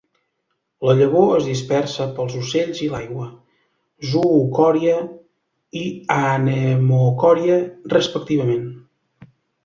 [0.89, 3.27] La llavor es dispersa pels ocells i l'aigua,
[4.13, 4.93] zoocòria
[5.81, 5.83] i
[6.15, 7.59] anemocòria
[7.95, 8.65] respectivament.